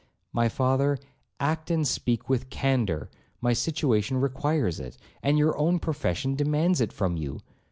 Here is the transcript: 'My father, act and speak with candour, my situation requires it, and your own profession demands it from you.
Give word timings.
'My 0.33 0.49
father, 0.49 0.97
act 1.39 1.69
and 1.69 1.87
speak 1.87 2.27
with 2.27 2.49
candour, 2.49 3.07
my 3.39 3.53
situation 3.53 4.19
requires 4.19 4.79
it, 4.79 4.97
and 5.21 5.37
your 5.37 5.55
own 5.59 5.77
profession 5.77 6.33
demands 6.33 6.81
it 6.81 6.91
from 6.91 7.17
you. 7.17 7.39